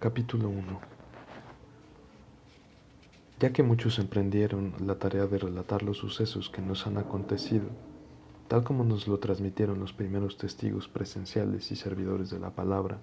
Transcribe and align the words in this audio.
Capítulo 0.00 0.48
1 0.48 0.62
Ya 3.40 3.52
que 3.52 3.64
muchos 3.64 3.98
emprendieron 3.98 4.72
la 4.86 4.94
tarea 4.94 5.26
de 5.26 5.38
relatar 5.38 5.82
los 5.82 5.96
sucesos 5.96 6.50
que 6.50 6.62
nos 6.62 6.86
han 6.86 6.98
acontecido, 6.98 7.66
tal 8.46 8.62
como 8.62 8.84
nos 8.84 9.08
lo 9.08 9.18
transmitieron 9.18 9.80
los 9.80 9.92
primeros 9.92 10.38
testigos 10.38 10.86
presenciales 10.86 11.72
y 11.72 11.74
servidores 11.74 12.30
de 12.30 12.38
la 12.38 12.50
palabra, 12.50 12.98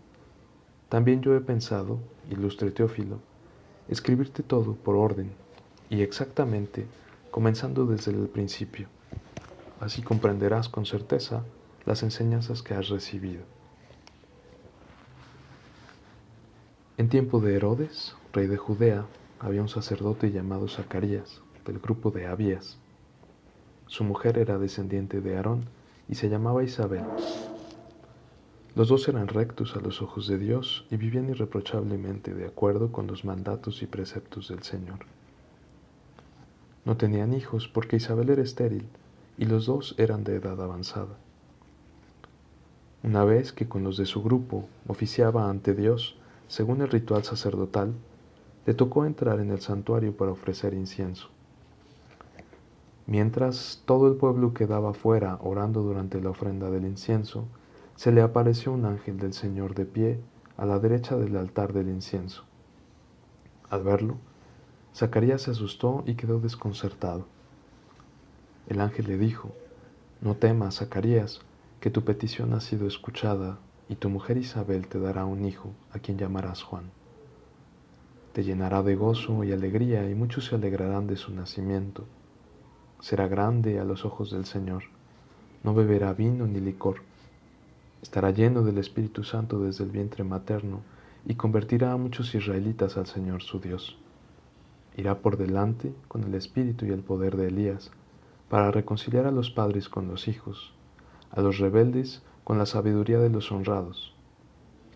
también 0.87 1.21
yo 1.21 1.35
he 1.35 1.41
pensado, 1.41 1.99
ilustre 2.31 2.71
Teófilo, 2.71 3.19
escribirte 3.89 4.41
todo 4.41 4.75
por 4.75 4.95
orden 4.95 5.33
y 5.89 5.99
exactamente 5.99 6.85
comenzando 7.29 7.85
desde 7.85 8.11
el 8.11 8.29
principio. 8.29 8.87
Así 9.81 10.01
comprenderás 10.01 10.69
con 10.69 10.85
certeza 10.85 11.43
las 11.85 12.03
enseñanzas 12.03 12.63
que 12.63 12.73
has 12.73 12.87
recibido. 12.87 13.54
En 16.97 17.09
tiempo 17.09 17.41
de 17.41 17.57
Herodes, 17.57 18.15
rey 18.31 18.47
de 18.47 18.55
Judea, 18.55 19.05
había 19.41 19.61
un 19.61 19.67
sacerdote 19.67 20.31
llamado 20.31 20.69
Zacarías, 20.69 21.41
del 21.65 21.79
grupo 21.79 22.09
de 22.09 22.25
Abías. 22.25 22.77
Su 23.87 24.05
mujer 24.05 24.37
era 24.37 24.57
descendiente 24.57 25.19
de 25.19 25.35
Aarón 25.35 25.65
y 26.07 26.15
se 26.15 26.29
llamaba 26.29 26.63
Isabel. 26.63 27.03
Los 28.75 28.87
dos 28.87 29.09
eran 29.09 29.27
rectos 29.27 29.75
a 29.75 29.81
los 29.81 30.01
ojos 30.01 30.29
de 30.29 30.37
Dios 30.37 30.85
y 30.89 30.95
vivían 30.95 31.29
irreprochablemente 31.29 32.33
de 32.33 32.45
acuerdo 32.45 32.93
con 32.93 33.07
los 33.07 33.25
mandatos 33.25 33.81
y 33.81 33.87
preceptos 33.87 34.47
del 34.47 34.63
Señor. 34.63 34.99
No 36.85 36.95
tenían 36.95 37.33
hijos 37.33 37.67
porque 37.67 37.97
Isabel 37.97 38.29
era 38.29 38.41
estéril 38.41 38.85
y 39.37 39.43
los 39.47 39.65
dos 39.65 39.95
eran 39.97 40.23
de 40.23 40.35
edad 40.35 40.61
avanzada. 40.61 41.17
Una 43.03 43.25
vez 43.25 43.51
que 43.51 43.67
con 43.67 43.83
los 43.83 43.97
de 43.97 44.05
su 44.05 44.23
grupo 44.23 44.69
oficiaba 44.87 45.49
ante 45.49 45.73
Dios, 45.73 46.15
según 46.47 46.81
el 46.81 46.89
ritual 46.89 47.23
sacerdotal, 47.23 47.93
le 48.65 48.73
tocó 48.73 49.05
entrar 49.05 49.39
en 49.39 49.51
el 49.51 49.61
santuario 49.61 50.15
para 50.15 50.31
ofrecer 50.31 50.73
incienso. 50.73 51.29
Mientras 53.07 53.83
todo 53.85 54.07
el 54.07 54.15
pueblo 54.15 54.53
quedaba 54.53 54.93
fuera 54.93 55.37
orando 55.41 55.81
durante 55.83 56.19
la 56.21 56.31
ofrenda 56.31 56.71
del 56.71 56.85
incienso, 56.85 57.45
se 57.95 58.11
le 58.11 58.21
apareció 58.21 58.71
un 58.71 58.85
ángel 58.85 59.17
del 59.17 59.33
Señor 59.33 59.75
de 59.75 59.85
pie 59.85 60.19
a 60.57 60.65
la 60.65 60.79
derecha 60.79 61.15
del 61.15 61.37
altar 61.37 61.73
del 61.73 61.89
incienso. 61.89 62.43
Al 63.69 63.83
verlo, 63.83 64.15
Zacarías 64.95 65.43
se 65.43 65.51
asustó 65.51 66.03
y 66.07 66.15
quedó 66.15 66.39
desconcertado. 66.39 67.25
El 68.67 68.81
ángel 68.81 69.07
le 69.07 69.17
dijo, 69.17 69.51
No 70.21 70.35
temas, 70.35 70.77
Zacarías, 70.77 71.41
que 71.79 71.91
tu 71.91 72.03
petición 72.03 72.53
ha 72.53 72.61
sido 72.61 72.87
escuchada 72.87 73.59
y 73.87 73.95
tu 73.95 74.09
mujer 74.09 74.37
Isabel 74.37 74.87
te 74.87 74.99
dará 74.99 75.25
un 75.25 75.45
hijo 75.45 75.71
a 75.91 75.99
quien 75.99 76.17
llamarás 76.17 76.63
Juan. 76.63 76.91
Te 78.33 78.43
llenará 78.43 78.83
de 78.83 78.95
gozo 78.95 79.43
y 79.43 79.51
alegría 79.51 80.09
y 80.09 80.15
muchos 80.15 80.45
se 80.45 80.55
alegrarán 80.55 81.07
de 81.07 81.15
su 81.15 81.33
nacimiento. 81.33 82.05
Será 82.99 83.27
grande 83.27 83.79
a 83.79 83.83
los 83.83 84.03
ojos 84.03 84.31
del 84.31 84.45
Señor, 84.45 84.83
no 85.63 85.73
beberá 85.73 86.13
vino 86.13 86.45
ni 86.47 86.59
licor. 86.59 86.97
Estará 88.01 88.31
lleno 88.31 88.63
del 88.63 88.77
Espíritu 88.77 89.23
Santo 89.23 89.59
desde 89.59 89.83
el 89.83 89.91
vientre 89.91 90.23
materno 90.23 90.81
y 91.25 91.35
convertirá 91.35 91.91
a 91.91 91.97
muchos 91.97 92.35
israelitas 92.35 92.97
al 92.97 93.07
Señor 93.07 93.41
su 93.41 93.59
Dios. 93.59 93.97
Irá 94.95 95.19
por 95.19 95.37
delante 95.37 95.93
con 96.07 96.23
el 96.23 96.35
espíritu 96.35 96.85
y 96.85 96.91
el 96.91 97.01
poder 97.01 97.35
de 97.35 97.47
Elías 97.47 97.91
para 98.49 98.71
reconciliar 98.71 99.25
a 99.25 99.31
los 99.31 99.49
padres 99.49 99.89
con 99.89 100.07
los 100.07 100.27
hijos, 100.27 100.73
a 101.31 101.41
los 101.41 101.57
rebeldes 101.57 102.21
con 102.45 102.59
la 102.59 102.67
sabiduría 102.67 103.19
de 103.19 103.29
los 103.29 103.51
honrados. 103.51 104.13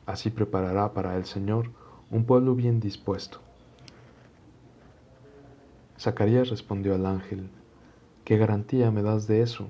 Así 0.05 0.29
preparará 0.29 0.93
para 0.93 1.17
el 1.17 1.25
Señor 1.25 1.71
un 2.11 2.23
pueblo 2.23 2.53
bien 2.53 2.79
dispuesto. 2.79 3.39
Zacarías 5.99 6.49
respondió 6.49 6.93
al 6.93 7.07
ángel, 7.07 7.49
¿qué 8.23 8.37
garantía 8.37 8.91
me 8.91 9.01
das 9.01 9.27
de 9.27 9.41
eso? 9.41 9.67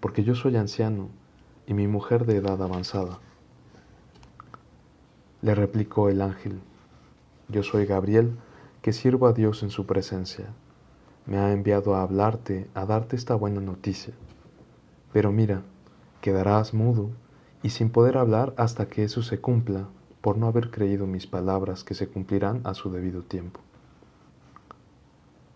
Porque 0.00 0.24
yo 0.24 0.34
soy 0.34 0.56
anciano 0.56 1.10
y 1.66 1.74
mi 1.74 1.86
mujer 1.86 2.24
de 2.24 2.36
edad 2.36 2.60
avanzada. 2.62 3.20
Le 5.42 5.54
replicó 5.54 6.08
el 6.08 6.22
ángel, 6.22 6.60
yo 7.48 7.62
soy 7.62 7.84
Gabriel, 7.84 8.38
que 8.80 8.94
sirvo 8.94 9.26
a 9.26 9.34
Dios 9.34 9.62
en 9.62 9.68
su 9.68 9.84
presencia. 9.84 10.46
Me 11.26 11.36
ha 11.36 11.52
enviado 11.52 11.94
a 11.94 12.02
hablarte, 12.02 12.68
a 12.74 12.86
darte 12.86 13.16
esta 13.16 13.34
buena 13.34 13.60
noticia. 13.60 14.14
Pero 15.12 15.30
mira, 15.30 15.62
quedarás 16.22 16.72
mudo 16.72 17.10
y 17.62 17.70
sin 17.70 17.90
poder 17.90 18.16
hablar 18.16 18.54
hasta 18.56 18.88
que 18.88 19.04
eso 19.04 19.22
se 19.22 19.40
cumpla, 19.40 19.88
por 20.22 20.38
no 20.38 20.46
haber 20.46 20.70
creído 20.70 21.06
mis 21.06 21.26
palabras 21.26 21.84
que 21.84 21.94
se 21.94 22.08
cumplirán 22.08 22.62
a 22.64 22.74
su 22.74 22.90
debido 22.90 23.22
tiempo. 23.22 23.60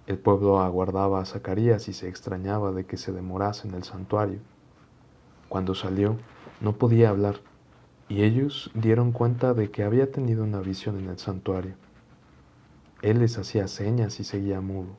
El 0.07 0.19
pueblo 0.19 0.61
aguardaba 0.61 1.21
a 1.21 1.25
Zacarías 1.25 1.89
y 1.89 1.93
se 1.93 2.09
extrañaba 2.09 2.73
de 2.73 2.85
que 2.85 2.97
se 2.97 3.13
demorase 3.13 3.67
en 3.67 3.75
el 3.75 3.85
santuario. 3.85 4.41
Cuando 5.49 5.75
salió, 5.75 6.17
no 6.61 6.73
podía 6.77 7.11
hablar, 7.11 7.37
y 8.09 8.23
ellos 8.23 8.71
dieron 8.75 9.13
cuenta 9.13 9.55
de 9.55 9.71
que 9.71 9.85
había 9.85 10.11
tenido 10.11 10.45
una 10.45 10.61
visión 10.61 10.99
en 10.99 11.09
el 11.09 11.19
santuario. 11.19 11.75
Él 13.03 13.21
les 13.21 13.39
hacía 13.39 13.69
señas 13.69 14.21
y 14.21 14.25
seguía 14.25 14.61
mudo. 14.61 14.97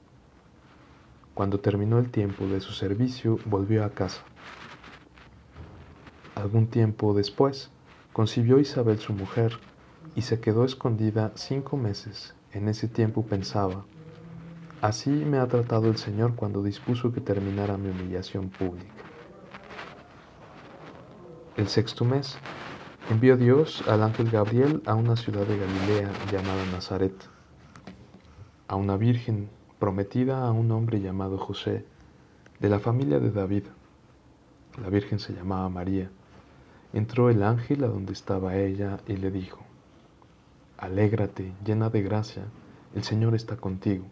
Cuando 1.33 1.59
terminó 1.59 1.99
el 1.99 2.09
tiempo 2.09 2.47
de 2.47 2.61
su 2.61 2.73
servicio, 2.73 3.37
volvió 3.45 3.85
a 3.85 3.89
casa. 3.89 4.21
Algún 6.37 6.67
tiempo 6.67 7.15
después, 7.15 7.71
concibió 8.13 8.59
Isabel 8.59 8.99
su 8.99 9.11
mujer 9.11 9.57
y 10.15 10.21
se 10.21 10.39
quedó 10.39 10.65
escondida 10.65 11.31
cinco 11.33 11.77
meses. 11.77 12.35
En 12.53 12.67
ese 12.67 12.87
tiempo 12.87 13.23
pensaba, 13.25 13.85
así 14.79 15.09
me 15.09 15.39
ha 15.39 15.47
tratado 15.47 15.89
el 15.89 15.97
Señor 15.97 16.35
cuando 16.35 16.61
dispuso 16.61 17.11
que 17.11 17.21
terminara 17.21 17.79
mi 17.79 17.89
humillación 17.89 18.49
pública. 18.49 18.93
El 21.55 21.67
sexto 21.69 22.05
mes, 22.05 22.37
envió 23.09 23.35
Dios 23.35 23.83
al 23.87 24.03
ángel 24.03 24.29
Gabriel 24.29 24.83
a 24.85 24.93
una 24.93 25.15
ciudad 25.15 25.43
de 25.43 25.57
Galilea 25.57 26.11
llamada 26.31 26.63
Nazaret, 26.71 27.15
a 28.67 28.75
una 28.75 28.95
virgen 28.95 29.49
prometida 29.79 30.45
a 30.47 30.51
un 30.51 30.71
hombre 30.71 31.01
llamado 31.01 31.39
José, 31.39 31.83
de 32.59 32.69
la 32.69 32.77
familia 32.77 33.19
de 33.19 33.31
David. 33.31 33.63
La 34.79 34.89
virgen 34.89 35.17
se 35.17 35.33
llamaba 35.33 35.67
María. 35.69 36.11
Entró 36.93 37.29
el 37.29 37.43
ángel 37.43 37.83
a 37.83 37.87
donde 37.87 38.13
estaba 38.13 38.55
ella 38.55 38.99
y 39.07 39.17
le 39.17 39.29
dijo, 39.29 39.59
Alégrate, 40.77 41.53
llena 41.65 41.89
de 41.89 42.01
gracia, 42.01 42.45
el 42.95 43.03
Señor 43.03 43.35
está 43.35 43.57
contigo. 43.57 44.05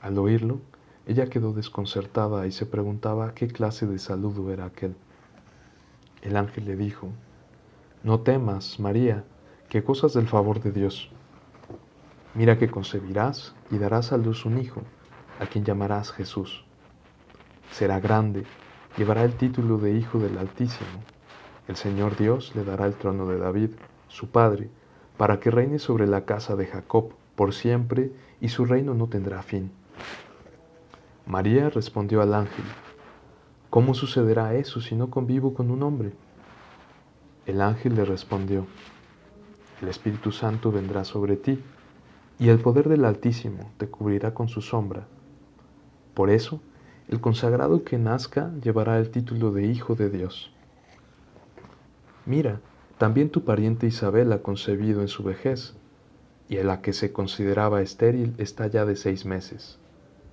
Al 0.00 0.18
oírlo, 0.18 0.60
ella 1.06 1.30
quedó 1.30 1.52
desconcertada 1.52 2.48
y 2.48 2.52
se 2.52 2.66
preguntaba 2.66 3.32
qué 3.32 3.46
clase 3.46 3.86
de 3.86 4.00
saludo 4.00 4.50
era 4.50 4.64
aquel. 4.64 4.96
El 6.22 6.36
ángel 6.36 6.64
le 6.64 6.74
dijo, 6.74 7.10
No 8.02 8.20
temas, 8.20 8.80
María, 8.80 9.24
que 9.68 9.84
cosas 9.84 10.14
del 10.14 10.26
favor 10.26 10.60
de 10.60 10.72
Dios. 10.72 11.10
Mira 12.34 12.58
que 12.58 12.68
concebirás 12.68 13.54
y 13.70 13.78
darás 13.78 14.12
a 14.12 14.16
luz 14.16 14.44
un 14.44 14.58
hijo, 14.58 14.82
a 15.38 15.46
quien 15.46 15.64
llamarás 15.64 16.10
Jesús. 16.10 16.64
Será 17.70 18.00
grande, 18.00 18.44
llevará 18.96 19.22
el 19.22 19.34
título 19.34 19.78
de 19.78 19.96
Hijo 19.96 20.18
del 20.18 20.36
Altísimo 20.36 21.04
el 21.68 21.76
Señor 21.76 22.16
Dios 22.16 22.54
le 22.54 22.64
dará 22.64 22.86
el 22.86 22.94
trono 22.94 23.26
de 23.26 23.38
David, 23.38 23.70
su 24.08 24.28
padre, 24.28 24.68
para 25.16 25.40
que 25.40 25.50
reine 25.50 25.78
sobre 25.78 26.06
la 26.06 26.24
casa 26.24 26.56
de 26.56 26.66
Jacob 26.66 27.12
por 27.36 27.54
siempre 27.54 28.12
y 28.40 28.48
su 28.48 28.64
reino 28.64 28.94
no 28.94 29.08
tendrá 29.08 29.42
fin. 29.42 29.70
María 31.26 31.70
respondió 31.70 32.22
al 32.22 32.34
ángel, 32.34 32.64
¿Cómo 33.70 33.94
sucederá 33.94 34.54
eso 34.54 34.80
si 34.80 34.96
no 34.96 35.10
convivo 35.10 35.54
con 35.54 35.70
un 35.70 35.82
hombre? 35.82 36.12
El 37.46 37.60
ángel 37.60 37.94
le 37.94 38.04
respondió, 38.04 38.66
El 39.80 39.88
Espíritu 39.88 40.32
Santo 40.32 40.72
vendrá 40.72 41.04
sobre 41.04 41.36
ti, 41.36 41.62
y 42.38 42.48
el 42.48 42.58
poder 42.58 42.88
del 42.88 43.04
Altísimo 43.04 43.70
te 43.76 43.86
cubrirá 43.86 44.34
con 44.34 44.48
su 44.48 44.60
sombra. 44.60 45.06
Por 46.14 46.30
eso, 46.30 46.60
el 47.08 47.20
consagrado 47.20 47.84
que 47.84 47.98
nazca 47.98 48.50
llevará 48.62 48.98
el 48.98 49.10
título 49.10 49.52
de 49.52 49.66
Hijo 49.66 49.94
de 49.94 50.10
Dios. 50.10 50.52
Mira, 52.26 52.60
también 52.98 53.30
tu 53.30 53.44
pariente 53.44 53.86
Isabel 53.86 54.30
ha 54.32 54.42
concebido 54.42 55.00
en 55.00 55.08
su 55.08 55.22
vejez, 55.22 55.74
y 56.50 56.58
a 56.58 56.64
la 56.64 56.82
que 56.82 56.92
se 56.92 57.12
consideraba 57.12 57.80
estéril 57.80 58.34
está 58.36 58.66
ya 58.66 58.84
de 58.84 58.96
seis 58.96 59.24
meses, 59.24 59.78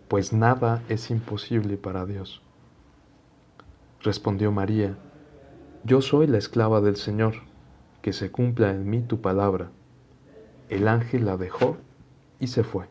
pues 0.08 0.34
nada 0.34 0.84
es 0.90 1.10
imposible 1.12 1.78
para 1.78 2.06
Dios. 2.06 2.42
Respondió 4.02 4.52
María, 4.52 4.98
Yo 5.84 6.02
soy 6.02 6.28
la 6.28 6.38
esclava 6.38 6.82
del 6.82 6.98
Señor, 6.98 7.36
que 8.02 8.12
se 8.12 8.32
cumpla 8.32 8.72
en 8.72 8.90
mí 8.90 9.02
tu 9.02 9.22
palabra. 9.22 9.70
El 10.70 10.88
ángel 10.88 11.26
la 11.26 11.38
dejó 11.38 11.78
y 12.40 12.48
se 12.48 12.64
fue. 12.64 12.86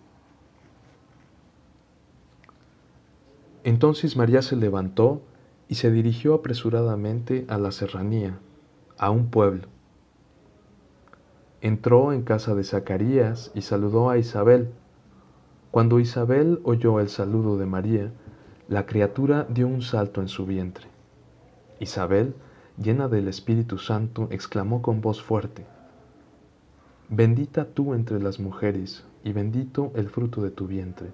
Entonces 3.63 4.17
María 4.17 4.41
se 4.41 4.57
levantó 4.57 5.21
y 5.69 5.75
se 5.75 5.91
dirigió 5.91 6.33
apresuradamente 6.33 7.45
a 7.49 7.59
la 7.59 7.73
serranía 7.73 8.39
a 8.99 9.11
un 9.11 9.31
pueblo. 9.31 9.69
entró 11.61 12.13
en 12.13 12.23
casa 12.23 12.55
de 12.55 12.65
Zacarías 12.65 13.51
y 13.55 13.63
saludó 13.63 14.11
a 14.11 14.19
Isabel. 14.19 14.71
Cuando 15.71 15.99
Isabel 15.99 16.61
oyó 16.65 17.01
el 17.01 17.09
saludo 17.09 17.59
de 17.59 17.67
María, 17.67 18.13
la 18.69 18.87
criatura 18.87 19.47
dio 19.49 19.67
un 19.67 19.83
salto 19.83 20.21
en 20.21 20.29
su 20.29 20.47
vientre. 20.47 20.87
Isabel, 21.81 22.35
llena 22.83 23.09
del 23.09 23.29
Espíritu 23.29 23.79
Santo, 23.79 24.29
exclamó 24.31 24.83
con 24.83 25.01
voz 25.01 25.23
fuerte, 25.23 25.67
Bendita 27.09 27.67
tú 27.67 27.95
entre 27.95 28.21
las 28.21 28.41
mujeres, 28.41 29.05
y 29.23 29.33
bendito 29.33 29.93
el 29.95 30.09
fruto 30.09 30.43
de 30.43 30.51
tu 30.51 30.67
vientre. 30.67 31.09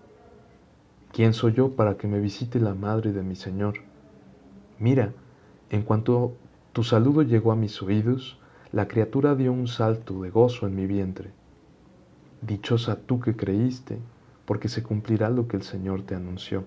¿Quién 1.12 1.34
soy 1.34 1.52
yo 1.52 1.76
para 1.76 1.96
que 1.96 2.08
me 2.08 2.20
visite 2.20 2.60
la 2.60 2.74
madre 2.74 3.12
de 3.12 3.22
mi 3.22 3.36
Señor? 3.36 3.74
Mira, 4.78 5.12
en 5.68 5.82
cuanto 5.82 6.32
tu 6.72 6.82
saludo 6.84 7.22
llegó 7.22 7.52
a 7.52 7.56
mis 7.56 7.82
oídos, 7.82 8.38
la 8.72 8.88
criatura 8.88 9.34
dio 9.34 9.52
un 9.52 9.68
salto 9.68 10.22
de 10.22 10.30
gozo 10.30 10.66
en 10.66 10.74
mi 10.74 10.86
vientre. 10.86 11.30
Dichosa 12.40 12.96
tú 12.96 13.20
que 13.20 13.36
creíste, 13.36 13.98
porque 14.46 14.68
se 14.68 14.82
cumplirá 14.82 15.28
lo 15.28 15.48
que 15.48 15.58
el 15.58 15.62
Señor 15.62 16.02
te 16.02 16.14
anunció. 16.14 16.64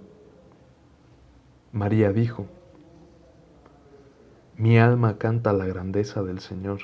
María 1.72 2.14
dijo, 2.14 2.46
Mi 4.58 4.78
alma 4.78 5.18
canta 5.18 5.54
la 5.54 5.66
grandeza 5.66 6.22
del 6.22 6.40
Señor. 6.40 6.82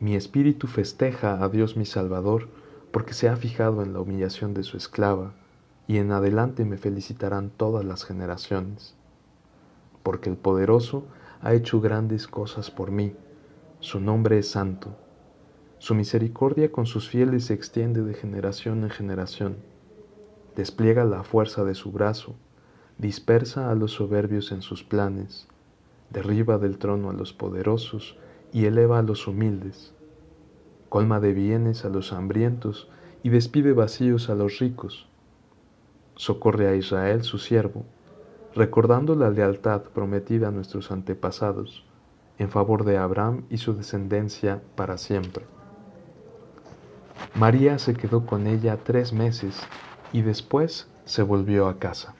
Mi 0.00 0.16
espíritu 0.16 0.66
festeja 0.66 1.42
a 1.42 1.48
Dios 1.48 1.76
mi 1.76 1.86
Salvador, 1.86 2.48
porque 2.90 3.14
se 3.14 3.28
ha 3.28 3.36
fijado 3.36 3.82
en 3.82 3.92
la 3.92 4.00
humillación 4.00 4.54
de 4.54 4.64
su 4.64 4.76
esclava, 4.76 5.34
y 5.86 5.98
en 5.98 6.10
adelante 6.10 6.64
me 6.64 6.78
felicitarán 6.78 7.50
todas 7.50 7.84
las 7.84 8.04
generaciones. 8.04 8.94
Porque 10.02 10.28
el 10.28 10.36
poderoso 10.36 11.06
ha 11.40 11.54
hecho 11.54 11.80
grandes 11.80 12.26
cosas 12.26 12.70
por 12.70 12.90
mí 12.90 13.14
su 13.80 14.00
nombre 14.00 14.40
es 14.40 14.50
santo. 14.50 14.96
Su 15.78 15.94
misericordia 15.94 16.72
con 16.72 16.86
sus 16.86 17.08
fieles 17.08 17.44
se 17.44 17.54
extiende 17.54 18.02
de 18.02 18.12
generación 18.12 18.82
en 18.82 18.90
generación. 18.90 19.56
Despliega 20.56 21.04
la 21.04 21.22
fuerza 21.22 21.62
de 21.62 21.76
su 21.76 21.92
brazo, 21.92 22.34
dispersa 22.98 23.70
a 23.70 23.76
los 23.76 23.92
soberbios 23.92 24.50
en 24.50 24.62
sus 24.62 24.82
planes, 24.82 25.46
derriba 26.10 26.58
del 26.58 26.78
trono 26.78 27.08
a 27.08 27.12
los 27.12 27.32
poderosos 27.32 28.16
y 28.52 28.64
eleva 28.64 28.98
a 28.98 29.02
los 29.02 29.28
humildes. 29.28 29.94
Colma 30.88 31.20
de 31.20 31.34
bienes 31.34 31.84
a 31.84 31.88
los 31.88 32.12
hambrientos 32.12 32.88
y 33.22 33.28
despide 33.28 33.74
vacíos 33.74 34.28
a 34.28 34.34
los 34.34 34.58
ricos. 34.58 35.06
Socorre 36.16 36.66
a 36.66 36.74
Israel 36.74 37.22
su 37.22 37.38
siervo, 37.38 37.84
recordando 38.54 39.14
la 39.14 39.30
lealtad 39.30 39.82
prometida 39.82 40.48
a 40.48 40.50
nuestros 40.50 40.90
antepasados 40.90 41.84
en 42.38 42.50
favor 42.50 42.84
de 42.84 42.96
Abraham 42.96 43.44
y 43.50 43.58
su 43.58 43.74
descendencia 43.74 44.62
para 44.76 44.96
siempre. 44.96 45.44
María 47.34 47.78
se 47.78 47.94
quedó 47.94 48.26
con 48.26 48.46
ella 48.46 48.78
tres 48.82 49.12
meses 49.12 49.60
y 50.12 50.22
después 50.22 50.88
se 51.04 51.22
volvió 51.22 51.68
a 51.68 51.78
casa. 51.78 52.14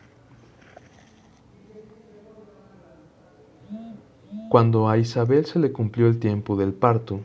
Cuando 4.48 4.88
a 4.88 4.96
Isabel 4.96 5.44
se 5.44 5.58
le 5.58 5.72
cumplió 5.72 6.06
el 6.06 6.18
tiempo 6.18 6.56
del 6.56 6.72
parto, 6.72 7.20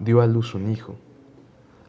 dio 0.00 0.20
a 0.20 0.26
luz 0.26 0.54
un 0.54 0.70
hijo. 0.70 0.96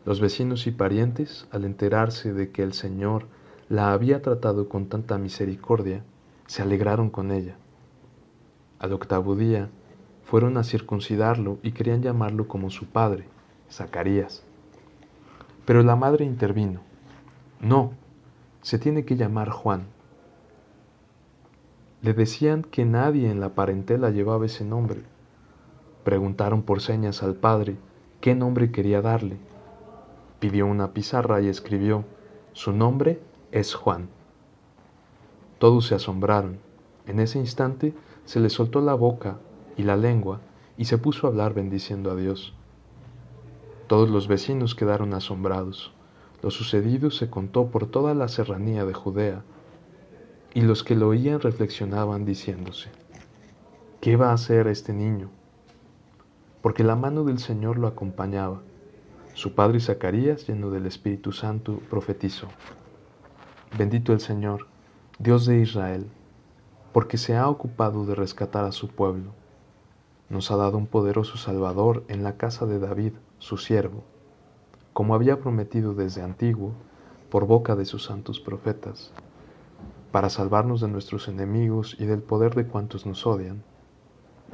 Los 0.05 0.21
vecinos 0.21 0.67
y 0.67 0.71
parientes, 0.71 1.47
al 1.51 1.65
enterarse 1.65 2.33
de 2.33 2.51
que 2.51 2.63
el 2.63 2.73
Señor 2.73 3.25
la 3.67 3.93
había 3.93 4.21
tratado 4.21 4.69
con 4.69 4.87
tanta 4.87 5.17
misericordia, 5.17 6.03
se 6.49 6.63
alegraron 6.63 7.11
con 7.11 7.29
ella. 7.31 7.57
Al 8.79 8.93
octavo 8.93 9.35
día, 9.35 9.69
fueron 10.23 10.57
a 10.57 10.63
circuncidarlo 10.63 11.59
y 11.61 11.73
querían 11.73 12.01
llamarlo 12.01 12.47
como 12.47 12.71
su 12.71 12.87
padre, 12.87 13.25
Zacarías. 13.69 14.43
Pero 15.65 15.83
la 15.83 15.95
madre 15.95 16.25
intervino. 16.25 16.79
No, 17.61 17.91
se 18.63 18.79
tiene 18.79 19.05
que 19.05 19.15
llamar 19.15 19.51
Juan. 19.51 19.83
Le 22.01 22.15
decían 22.15 22.63
que 22.63 22.83
nadie 22.83 23.29
en 23.29 23.41
la 23.41 23.49
parentela 23.49 24.09
llevaba 24.09 24.47
ese 24.47 24.65
nombre. 24.65 25.03
Preguntaron 26.03 26.63
por 26.63 26.81
señas 26.81 27.21
al 27.21 27.35
padre 27.35 27.77
qué 28.21 28.33
nombre 28.33 28.71
quería 28.71 29.03
darle. 29.03 29.37
Pidió 30.39 30.65
una 30.65 30.93
pizarra 30.93 31.41
y 31.41 31.47
escribió, 31.47 32.05
su 32.53 32.73
nombre 32.73 33.19
es 33.51 33.75
Juan. 33.75 34.09
Todos 35.59 35.87
se 35.87 35.95
asombraron. 35.95 36.57
En 37.05 37.19
ese 37.19 37.37
instante 37.37 37.93
se 38.25 38.39
le 38.39 38.49
soltó 38.49 38.81
la 38.81 38.93
boca 38.93 39.39
y 39.75 39.83
la 39.83 39.97
lengua, 39.97 40.39
y 40.77 40.85
se 40.85 40.97
puso 40.97 41.27
a 41.27 41.29
hablar 41.29 41.53
bendiciendo 41.53 42.11
a 42.11 42.15
Dios. 42.15 42.53
Todos 43.87 44.09
los 44.09 44.27
vecinos 44.27 44.73
quedaron 44.73 45.13
asombrados. 45.13 45.91
Lo 46.41 46.51
sucedido 46.51 47.11
se 47.11 47.29
contó 47.29 47.67
por 47.67 47.87
toda 47.87 48.13
la 48.13 48.29
serranía 48.29 48.85
de 48.85 48.93
Judea, 48.93 49.43
y 50.53 50.61
los 50.61 50.83
que 50.83 50.95
lo 50.95 51.09
oían 51.09 51.41
reflexionaban 51.41 52.23
diciéndose, 52.23 52.89
¿qué 53.99 54.15
va 54.15 54.29
a 54.29 54.33
hacer 54.33 54.67
este 54.67 54.93
niño? 54.93 55.29
Porque 56.61 56.83
la 56.85 56.95
mano 56.95 57.23
del 57.25 57.39
Señor 57.39 57.77
lo 57.77 57.87
acompañaba. 57.87 58.61
Su 59.33 59.53
padre 59.53 59.79
Zacarías, 59.79 60.47
lleno 60.47 60.69
del 60.69 60.85
Espíritu 60.85 61.33
Santo, 61.33 61.81
profetizó, 61.89 62.47
Bendito 63.77 64.13
el 64.13 64.19
Señor, 64.21 64.67
Dios 65.19 65.45
de 65.45 65.59
Israel, 65.59 66.07
porque 66.93 67.17
se 67.17 67.35
ha 67.35 67.47
ocupado 67.49 68.05
de 68.05 68.15
rescatar 68.15 68.65
a 68.65 68.71
su 68.71 68.87
pueblo 68.87 69.33
nos 70.29 70.51
ha 70.51 70.55
dado 70.55 70.77
un 70.77 70.85
poderoso 70.85 71.37
Salvador 71.37 72.03
en 72.07 72.23
la 72.23 72.37
casa 72.37 72.67
de 72.67 72.79
David, 72.79 73.13
su 73.39 73.57
siervo, 73.57 74.03
como 74.93 75.15
había 75.15 75.39
prometido 75.39 75.95
desde 75.95 76.21
antiguo 76.21 76.73
por 77.31 77.47
boca 77.47 77.75
de 77.75 77.85
sus 77.85 78.03
santos 78.05 78.39
profetas, 78.39 79.11
para 80.11 80.29
salvarnos 80.29 80.81
de 80.81 80.87
nuestros 80.87 81.27
enemigos 81.27 81.95
y 81.99 82.05
del 82.05 82.21
poder 82.21 82.53
de 82.53 82.67
cuantos 82.67 83.07
nos 83.07 83.25
odian, 83.25 83.63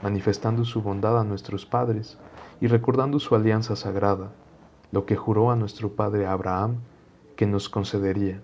manifestando 0.02 0.64
su 0.64 0.82
bondad 0.82 1.20
a 1.20 1.26
nuestros 1.26 1.66
padres 1.66 2.18
y 2.62 2.68
recordando 2.68 3.20
su 3.20 3.36
alianza 3.36 3.76
sagrada, 3.76 4.32
lo 4.92 5.06
que 5.06 5.18
juró 5.18 5.52
a 5.52 5.58
nuestro 5.58 5.92
padre 5.92 6.26
Abraham 6.26 6.78
que 7.36 7.46
nos 7.46 7.68
concedería, 7.68 8.42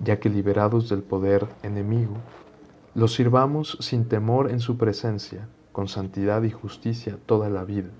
ya 0.00 0.18
que 0.18 0.30
liberados 0.30 0.88
del 0.88 1.02
poder 1.02 1.46
enemigo, 1.62 2.14
los 2.94 3.14
sirvamos 3.14 3.76
sin 3.80 4.08
temor 4.08 4.50
en 4.50 4.60
su 4.60 4.76
presencia, 4.76 5.48
con 5.72 5.88
santidad 5.88 6.42
y 6.42 6.50
justicia 6.50 7.18
toda 7.26 7.48
la 7.48 7.64
vida. 7.64 7.90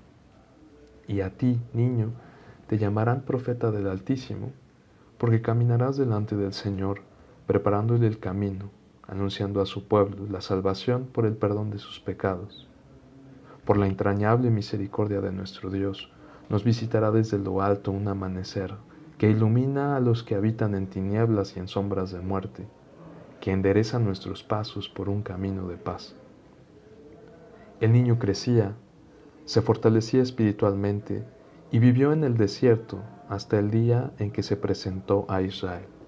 Y 1.06 1.20
a 1.20 1.31
ti, 1.31 1.61
niño, 1.73 2.11
te 2.66 2.78
llamarán 2.78 3.23
profeta 3.23 3.71
del 3.71 3.87
Altísimo, 3.87 4.52
porque 5.19 5.42
caminarás 5.42 5.97
delante 5.97 6.37
del 6.37 6.52
Señor, 6.52 7.02
preparándole 7.47 8.07
el 8.07 8.19
camino, 8.19 8.71
anunciando 9.07 9.61
a 9.61 9.66
su 9.66 9.87
pueblo 9.87 10.26
la 10.30 10.40
salvación 10.40 11.07
por 11.12 11.26
el 11.26 11.37
perdón 11.37 11.71
de 11.71 11.78
sus 11.78 12.00
pecados. 12.00 12.69
Por 13.64 13.76
la 13.76 13.87
entrañable 13.87 14.50
misericordia 14.50 15.21
de 15.21 15.33
nuestro 15.33 15.71
Dios, 15.71 16.11
nos 16.49 16.64
visitará 16.64 17.11
desde 17.11 17.38
lo 17.38 17.61
alto 17.61 17.92
un 17.92 18.09
amanecer 18.09 18.75
que 19.21 19.29
ilumina 19.29 19.97
a 19.97 20.00
los 20.00 20.23
que 20.23 20.35
habitan 20.35 20.75
en 20.75 20.87
tinieblas 20.87 21.55
y 21.55 21.61
en 21.61 21.69
sombras 21.69 22.11
de 22.11 22.21
muerte, 22.21 22.67
que 23.39 23.53
endereza 23.53 23.99
nuestros 23.99 24.43
pasos 24.43 24.89
por 24.89 25.11
un 25.11 25.21
camino 25.21 25.69
de 25.69 25.77
paz. 25.77 26.17
El 27.83 27.93
niño 27.93 28.19
crecía, 28.19 28.77
se 29.45 29.61
fortalecía 29.61 30.23
espiritualmente 30.23 31.23
y 31.71 31.81
vivió 31.81 32.15
en 32.15 32.25
el 32.25 32.39
desierto 32.39 33.03
hasta 33.29 33.59
el 33.59 33.71
día 33.71 34.11
en 34.19 34.31
que 34.31 34.43
se 34.43 34.57
presentó 34.57 35.27
a 35.29 35.43
Israel. 35.43 36.00